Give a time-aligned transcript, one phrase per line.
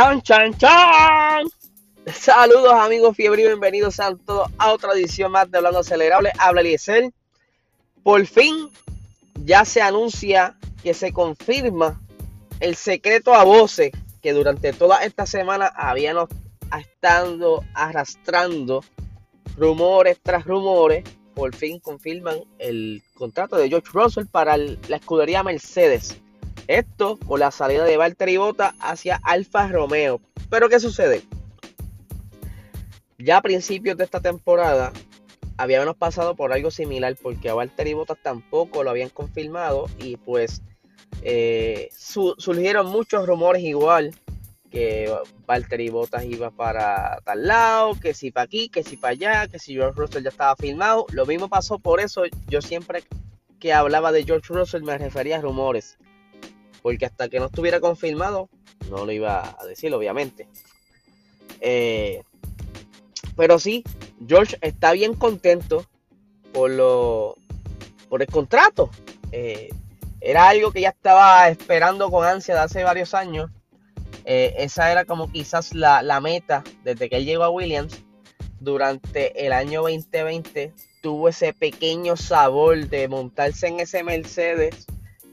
[0.00, 1.44] Chan, chan, chan.
[2.06, 6.32] Saludos amigos fiebre y bienvenidos a todos a otra edición más de Hablando Acelerable.
[6.38, 7.12] Habla Eliezer.
[8.02, 8.70] Por fin
[9.44, 12.00] ya se anuncia que se confirma
[12.60, 16.30] el secreto a voces que durante toda esta semana habíamos
[16.80, 18.82] estado arrastrando
[19.58, 21.04] rumores tras rumores.
[21.34, 26.16] Por fin confirman el contrato de George Russell para la escudería Mercedes.
[26.70, 30.20] Esto con la salida de Valtteri Bota hacia Alfa Romeo.
[30.50, 31.24] Pero ¿qué sucede?
[33.18, 34.92] Ya a principios de esta temporada
[35.56, 40.62] habíamos pasado por algo similar porque a Valtteri Bottas tampoco lo habían confirmado y pues
[41.22, 44.14] eh, surgieron muchos rumores igual
[44.70, 45.12] que
[45.48, 49.58] Valtteri Bottas iba para tal lado, que si para aquí, que si para allá, que
[49.58, 51.06] si George Russell ya estaba filmado.
[51.10, 53.02] Lo mismo pasó por eso yo siempre
[53.58, 55.98] que hablaba de George Russell me refería a rumores
[56.82, 58.48] porque hasta que no estuviera confirmado,
[58.90, 60.48] no lo iba a decir, obviamente.
[61.60, 62.22] Eh,
[63.36, 63.84] pero sí,
[64.26, 65.86] George está bien contento
[66.52, 67.36] por, lo,
[68.08, 68.90] por el contrato.
[69.32, 69.70] Eh,
[70.20, 73.50] era algo que ya estaba esperando con ansia de hace varios años.
[74.24, 78.02] Eh, esa era como quizás la, la, meta desde que él llegó a Williams.
[78.60, 84.86] Durante el año 2020 tuvo ese pequeño sabor de montarse en ese Mercedes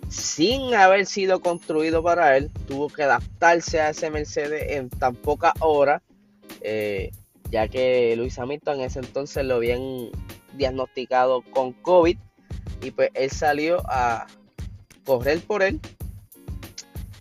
[0.09, 5.54] sin haber sido construido para él, tuvo que adaptarse a ese Mercedes en tan pocas
[5.59, 6.02] horas,
[6.61, 7.11] eh,
[7.49, 10.09] ya que Luis Hamilton en ese entonces lo habían
[10.54, 12.17] diagnosticado con COVID
[12.82, 14.27] y pues él salió a
[15.05, 15.80] correr por él.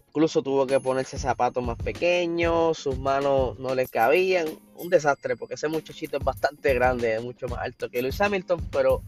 [0.08, 4.46] Incluso tuvo que ponerse zapatos más pequeños, sus manos no le cabían.
[4.76, 8.66] Un desastre porque ese muchachito es bastante grande, es mucho más alto que Luis Hamilton,
[8.70, 9.02] pero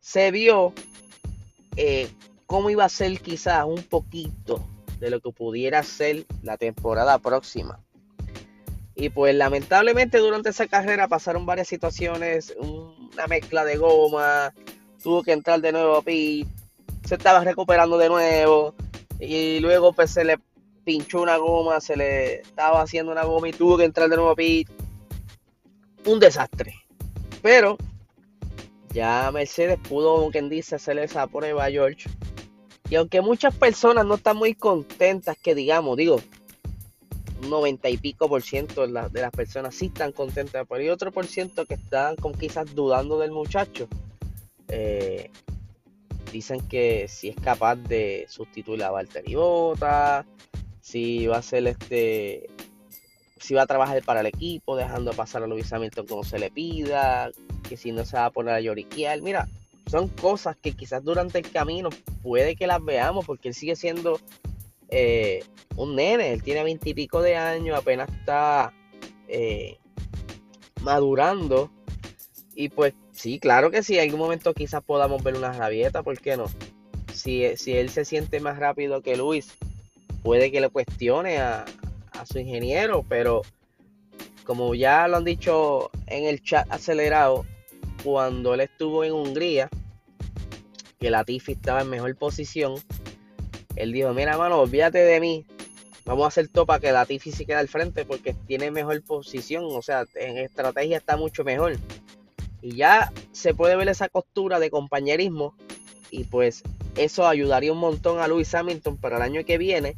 [0.00, 0.72] se vio
[1.76, 2.08] eh,
[2.46, 4.64] cómo iba a ser quizás un poquito
[5.00, 7.80] de lo que pudiera ser la temporada próxima.
[8.94, 14.54] Y pues lamentablemente durante esa carrera pasaron varias situaciones, una mezcla de goma,
[15.02, 16.46] tuvo que entrar de nuevo a pit,
[17.04, 18.74] se estaba recuperando de nuevo
[19.18, 20.38] y luego pues se le
[20.84, 24.30] pinchó una goma, se le estaba haciendo una goma y tuvo que entrar de nuevo
[24.30, 24.68] a pit.
[26.06, 26.74] Un desastre.
[27.42, 27.76] Pero
[28.90, 32.08] ya Mercedes pudo, como quien dice, hacerle esa prueba a George
[32.90, 36.20] y aunque muchas personas no están muy contentas, que digamos, digo,
[37.42, 41.10] un 90 y pico por ciento de, las personas sí están contentas, pero hay otro
[41.10, 43.88] por ciento que están con quizás dudando del muchacho.
[44.68, 45.30] Eh,
[46.32, 50.26] dicen que si es capaz de sustituir a Valtteri Bota,
[50.80, 52.48] si va a ser este,
[53.38, 56.50] si va a trabajar para el equipo, dejando pasar a Luis Hamilton como se le
[56.50, 57.30] pida,
[57.68, 59.22] que si no se va a poner a lloriquear.
[59.22, 59.48] Mira,
[59.86, 61.90] son cosas que quizás durante el camino
[62.22, 64.18] puede que las veamos porque él sigue siendo
[64.88, 65.44] eh,
[65.76, 68.72] un nene, él tiene veintipico de años, apenas está
[69.28, 69.78] eh,
[70.82, 71.70] madurando
[72.54, 76.20] y pues sí, claro que sí, en algún momento quizás podamos ver una rabieta, ¿por
[76.20, 76.46] qué no?
[77.12, 79.52] Si, si él se siente más rápido que Luis,
[80.22, 81.64] puede que le cuestione a,
[82.12, 83.42] a su ingeniero, pero
[84.44, 87.44] como ya lo han dicho en el chat acelerado,
[88.04, 89.70] cuando él estuvo en Hungría,
[91.00, 92.74] que la Tifi estaba en mejor posición,
[93.76, 95.46] él dijo, mira mano, olvídate de mí,
[96.04, 99.64] vamos a hacer topa que la Tifi se quede al frente porque tiene mejor posición,
[99.66, 101.76] o sea, en estrategia está mucho mejor.
[102.60, 105.54] Y ya se puede ver esa costura de compañerismo
[106.10, 106.62] y pues
[106.96, 109.96] eso ayudaría un montón a Lewis Hamilton para el año que viene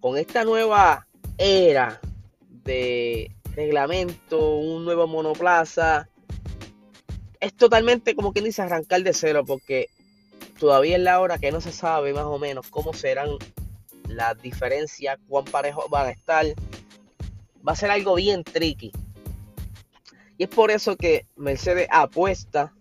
[0.00, 1.06] con esta nueva
[1.36, 2.00] era
[2.64, 6.08] de reglamento, un nuevo monoplaza,
[7.40, 9.88] es totalmente como quien dice arrancar de cero porque
[10.58, 13.30] todavía es la hora que no se sabe más o menos cómo serán
[14.08, 16.46] las diferencias, cuán parejos van a estar.
[17.66, 18.92] Va a ser algo bien tricky.
[20.36, 22.72] Y es por eso que Mercedes apuesta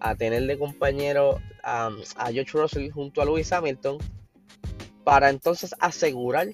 [0.00, 3.98] a tener de compañero a, a George Russell junto a Lewis Hamilton
[5.04, 6.48] para entonces asegurar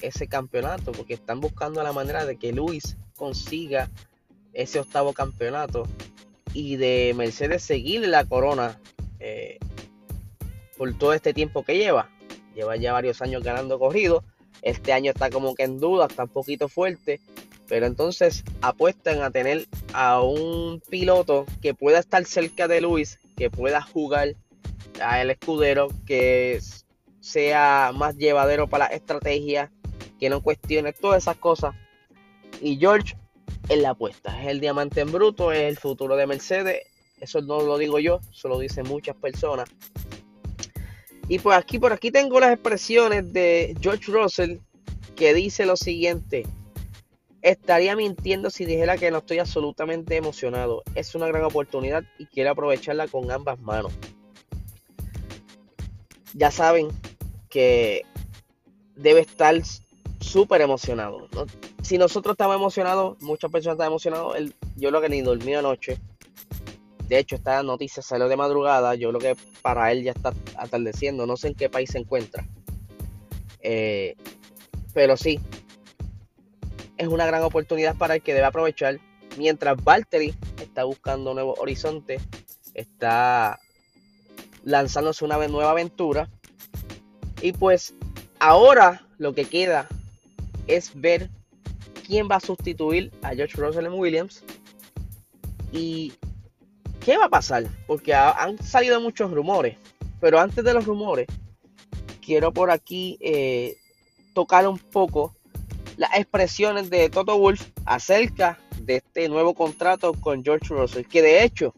[0.00, 3.90] ese campeonato porque están buscando la manera de que Lewis consiga
[4.52, 5.86] ese octavo campeonato
[6.54, 8.78] y de Mercedes seguir la corona
[9.20, 9.58] eh,
[10.76, 12.10] por todo este tiempo que lleva.
[12.54, 14.24] Lleva ya varios años ganando corrido.
[14.62, 17.20] Este año está como que en duda, está un poquito fuerte.
[17.68, 23.50] Pero entonces apuestan a tener a un piloto que pueda estar cerca de Luis, que
[23.50, 24.34] pueda jugar
[25.00, 26.60] a el escudero, que
[27.20, 29.70] sea más llevadero para la estrategia,
[30.18, 31.74] que no cuestione todas esas cosas.
[32.60, 33.16] Y George
[33.72, 34.38] en la apuesta.
[34.40, 36.82] Es el diamante en bruto, es el futuro de Mercedes.
[37.20, 39.68] Eso no lo digo yo, eso lo dicen muchas personas.
[41.28, 44.58] Y pues aquí por aquí tengo las expresiones de George Russell
[45.16, 46.44] que dice lo siguiente.
[47.40, 50.82] Estaría mintiendo si dijera que no estoy absolutamente emocionado.
[50.94, 53.92] Es una gran oportunidad y quiero aprovecharla con ambas manos.
[56.34, 56.88] Ya saben
[57.48, 58.02] que
[58.96, 59.54] debe estar
[60.20, 61.28] súper emocionado.
[61.82, 64.52] Si nosotros estamos emocionados, muchas personas están emocionadas.
[64.76, 65.98] Yo lo que ni dormí anoche.
[67.08, 68.94] De hecho, esta noticia salió de madrugada.
[68.94, 71.26] Yo creo que para él ya está atardeciendo.
[71.26, 72.46] No sé en qué país se encuentra.
[73.60, 74.16] Eh,
[74.94, 75.40] pero sí,
[76.96, 79.00] es una gran oportunidad para el que debe aprovechar.
[79.36, 82.22] Mientras Valtteri está buscando nuevos horizontes,
[82.74, 83.58] está
[84.62, 86.28] lanzándose una nueva aventura.
[87.40, 87.94] Y pues
[88.38, 89.88] ahora lo que queda
[90.68, 91.28] es ver
[92.06, 94.44] quién va a sustituir a George Russell en Williams
[95.72, 96.12] y
[97.04, 99.76] qué va a pasar, porque han salido muchos rumores,
[100.20, 101.26] pero antes de los rumores,
[102.24, 103.76] quiero por aquí eh,
[104.34, 105.34] tocar un poco
[105.96, 111.44] las expresiones de Toto Wolf acerca de este nuevo contrato con George Russell, que de
[111.44, 111.74] hecho,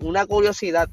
[0.00, 0.88] una curiosidad,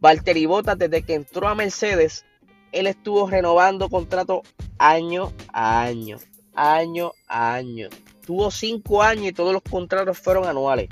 [0.00, 2.24] Valtteri Bottas desde que entró a Mercedes,
[2.72, 4.42] él estuvo renovando contrato
[4.78, 6.18] año a año,
[6.54, 7.88] año a año.
[8.26, 10.88] Tuvo cinco años y todos los contratos fueron anuales.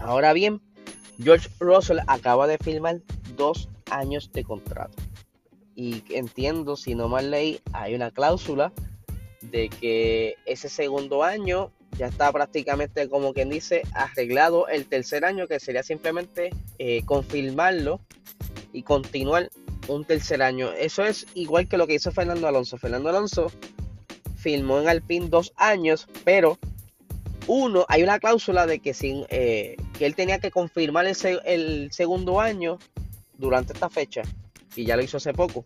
[0.00, 0.60] Ahora bien,
[1.22, 3.00] George Russell acaba de firmar
[3.36, 4.96] dos años de contrato.
[5.74, 8.72] Y entiendo, si no mal leí, hay una cláusula
[9.42, 15.46] de que ese segundo año ya está prácticamente, como quien dice, arreglado el tercer año,
[15.46, 18.00] que sería simplemente eh, confirmarlo
[18.72, 19.50] y continuar
[19.88, 20.72] un tercer año.
[20.72, 22.78] Eso es igual que lo que hizo Fernando Alonso.
[22.78, 23.50] Fernando Alonso
[24.44, 26.58] firmó en Alpine dos años, pero
[27.46, 32.40] uno, hay una cláusula de que, sin, eh, que él tenía que confirmar el, segundo
[32.42, 32.78] año
[33.38, 34.20] durante esta fecha,
[34.76, 35.64] y ya lo hizo hace poco.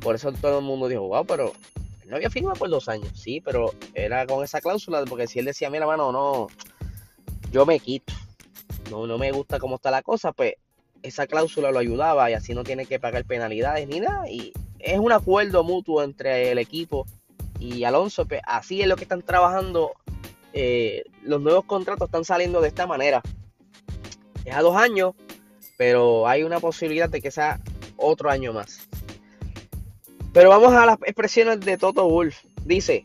[0.00, 1.52] Por eso todo el mundo dijo, wow, pero
[2.06, 5.44] no había firmado por dos años, sí, pero era con esa cláusula, porque si él
[5.44, 6.48] decía, mira, mano, no,
[7.52, 8.12] yo me quito,
[8.90, 10.54] no, no me gusta cómo está la cosa, pues
[11.04, 14.28] esa cláusula lo ayudaba y así no tiene que pagar penalidades ni nada.
[14.28, 17.06] Y es un acuerdo mutuo entre el equipo
[17.58, 18.26] y Alonso.
[18.26, 19.92] Pues así es lo que están trabajando.
[20.52, 23.22] Eh, los nuevos contratos están saliendo de esta manera.
[24.44, 25.14] Es a dos años,
[25.76, 27.60] pero hay una posibilidad de que sea
[27.96, 28.88] otro año más.
[30.32, 32.36] Pero vamos a las expresiones de Toto Wolf.
[32.64, 33.04] Dice,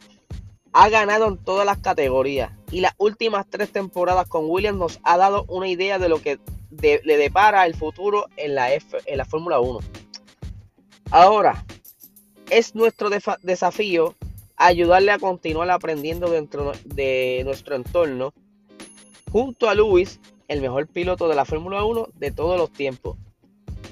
[0.74, 5.18] ha ganado en todas las categorías y las últimas tres temporadas con Williams nos ha
[5.18, 6.40] dado una idea de lo que
[6.82, 9.80] le depara el futuro en la, F, en la Fórmula 1.
[11.12, 11.64] Ahora,
[12.50, 13.10] es nuestro
[13.42, 14.16] desafío
[14.66, 18.34] ayudarle a continuar aprendiendo dentro de nuestro entorno
[19.32, 23.18] junto a Luis, el mejor piloto de la Fórmula 1 de todos los tiempos.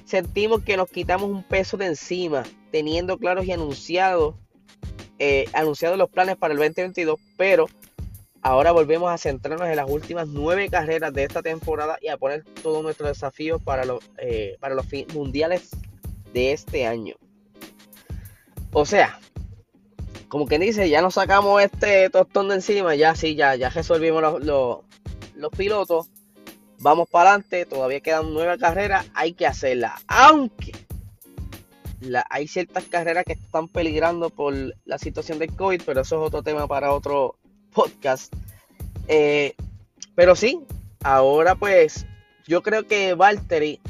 [0.06, 4.36] Sentimos que nos quitamos un peso de encima, teniendo claros y anunciados,
[5.20, 7.68] eh, anunciados los planes para el 2022, pero
[8.44, 12.44] Ahora volvemos a centrarnos en las últimas nueve carreras de esta temporada y a poner
[12.64, 15.70] todo nuestro desafío para los, eh, para los mundiales
[16.34, 17.14] de este año.
[18.74, 19.20] O sea,
[20.32, 24.22] como quien dice, ya nos sacamos este tostón de encima, ya sí, ya, ya resolvimos
[24.42, 24.80] los,
[25.36, 26.08] los, pilotos.
[26.80, 30.02] Vamos para adelante, todavía quedan nueve carreras, hay que hacerlas.
[30.08, 30.72] Aunque
[32.30, 34.54] hay ciertas carreras que están peligrando por
[34.86, 37.36] la situación del COVID, pero eso es otro tema para otro,
[37.74, 38.34] podcast.
[39.10, 39.54] Eh,
[40.16, 40.62] pero sí,
[41.04, 42.06] ahora pues
[42.48, 43.82] yo creo que Valtteri,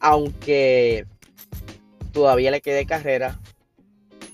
[0.00, 1.04] aunque
[2.14, 3.38] todavía le quede carrera,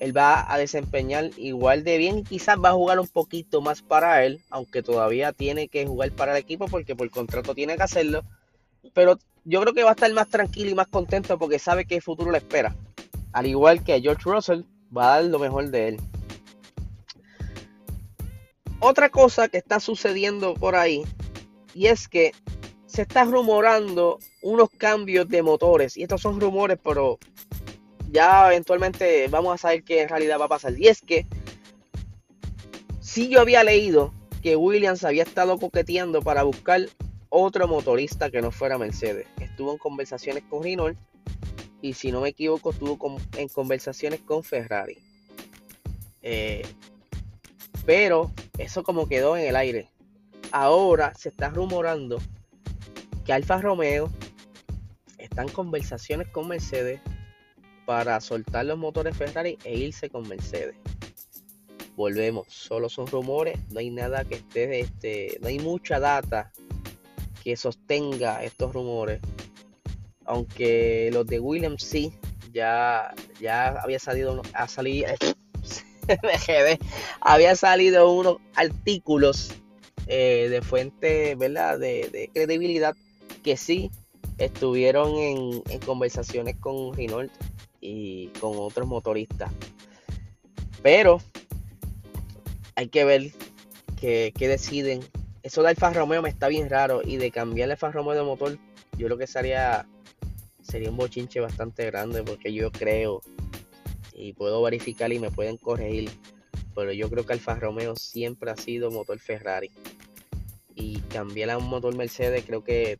[0.00, 3.82] él va a desempeñar igual de bien y quizás va a jugar un poquito más
[3.82, 7.82] para él, aunque todavía tiene que jugar para el equipo porque por contrato tiene que
[7.82, 8.22] hacerlo.
[8.92, 11.96] Pero yo creo que va a estar más tranquilo y más contento porque sabe que
[11.96, 12.76] el futuro le espera.
[13.32, 14.62] Al igual que George Russell,
[14.96, 16.00] va a dar lo mejor de él.
[18.80, 21.04] Otra cosa que está sucediendo por ahí
[21.74, 22.32] y es que
[22.86, 27.18] se está rumorando unos cambios de motores y estos son rumores pero
[28.14, 30.78] ya eventualmente vamos a saber qué en realidad va a pasar.
[30.78, 31.26] Y es que
[33.00, 36.86] si yo había leído que Williams había estado coqueteando para buscar
[37.28, 39.26] otro motorista que no fuera Mercedes.
[39.40, 40.96] Estuvo en conversaciones con Renault
[41.82, 44.98] y si no me equivoco estuvo en conversaciones con Ferrari.
[46.22, 46.62] Eh,
[47.84, 49.88] pero eso como quedó en el aire.
[50.52, 52.18] Ahora se está rumorando
[53.24, 54.10] que Alfa Romeo
[55.18, 57.00] está en conversaciones con Mercedes
[57.84, 60.76] para soltar los motores Ferrari e irse con Mercedes.
[61.96, 66.50] Volvemos, solo son rumores, no hay nada que esté, este, no hay mucha data
[67.44, 69.20] que sostenga estos rumores.
[70.24, 72.12] Aunque los de Williams sí,
[72.52, 75.08] ya, ya había salido, ha salido,
[77.20, 79.52] había salido unos artículos
[80.06, 81.78] eh, de fuente, ¿verdad?
[81.78, 82.96] De, credibilidad
[83.42, 83.90] que sí
[84.38, 87.32] estuvieron en, conversaciones con Renault
[87.84, 89.52] y con otros motoristas.
[90.82, 91.20] Pero
[92.74, 93.32] hay que ver
[94.00, 95.00] qué deciden.
[95.42, 98.22] Eso de Alfa Romeo me está bien raro y de cambiar el Alfa Romeo de
[98.22, 98.58] motor,
[98.96, 99.86] yo creo que sería,
[100.62, 103.20] sería un bochinche bastante grande porque yo creo
[104.14, 106.10] y puedo verificar y me pueden corregir,
[106.74, 109.70] pero yo creo que Alfa Romeo siempre ha sido motor Ferrari
[110.74, 112.96] y cambiar a un motor Mercedes creo que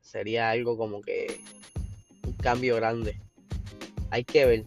[0.00, 1.40] sería algo como que
[2.24, 3.18] un cambio grande.
[4.12, 4.66] Hay que ver,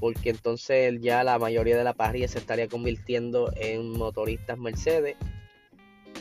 [0.00, 5.14] porque entonces ya la mayoría de la parrilla se estaría convirtiendo en motoristas Mercedes.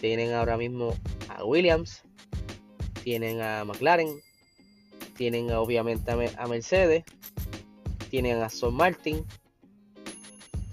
[0.01, 0.93] Tienen ahora mismo
[1.29, 2.03] a Williams,
[3.05, 4.19] tienen a McLaren,
[5.15, 7.05] tienen obviamente a Mercedes,
[8.09, 9.25] tienen a Aston Martin.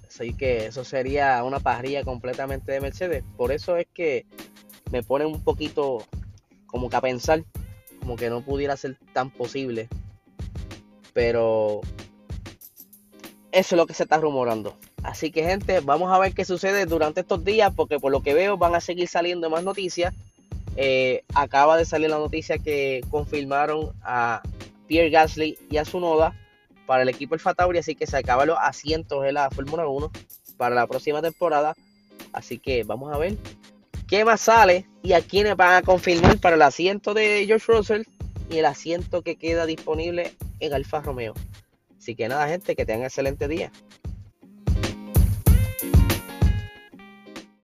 [0.08, 3.22] Así que eso sería una parrilla completamente de Mercedes.
[3.36, 4.26] Por eso es que
[4.90, 6.04] me pone un poquito
[6.66, 7.44] como que a pensar,
[8.00, 9.88] como que no pudiera ser tan posible.
[11.14, 11.80] Pero
[13.50, 14.76] eso es lo que se está rumorando.
[15.02, 18.34] Así que gente, vamos a ver qué sucede durante estos días, porque por lo que
[18.34, 20.12] veo van a seguir saliendo más noticias.
[20.76, 24.42] Eh, acaba de salir la noticia que confirmaron a
[24.88, 26.34] Pierre Gasly y a Sunoda
[26.86, 30.10] para el equipo Alfa Tauri, así que se acaban los asientos de la Fórmula 1
[30.56, 31.74] para la próxima temporada.
[32.32, 33.36] Así que vamos a ver
[34.08, 38.02] qué más sale y a quiénes van a confirmar para el asiento de George Russell
[38.50, 41.34] y el asiento que queda disponible en Alfa Romeo.
[41.96, 43.72] Así que nada, gente, que tengan excelente día.